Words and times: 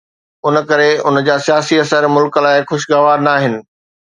ان 0.47 0.55
ڪري 0.69 0.91
ان 1.07 1.15
جا 1.27 1.35
سياسي 1.47 1.75
اثر 1.83 2.03
ملڪ 2.15 2.33
لاءِ 2.47 2.57
خوشگوار 2.69 3.17
ناهن. 3.29 3.53